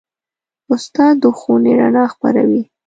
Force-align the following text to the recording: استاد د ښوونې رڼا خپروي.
استاد 0.73 1.15
د 1.23 1.25
ښوونې 1.37 1.71
رڼا 1.79 2.03
خپروي. 2.13 2.61